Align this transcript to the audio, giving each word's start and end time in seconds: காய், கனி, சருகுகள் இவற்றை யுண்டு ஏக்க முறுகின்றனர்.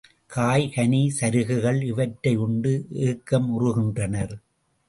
காய், 0.25 0.63
கனி, 0.69 1.01
சருகுகள் 1.19 1.83
இவற்றை 1.83 2.37
யுண்டு 2.37 2.73
ஏக்க 2.89 3.39
முறுகின்றனர். 3.39 4.35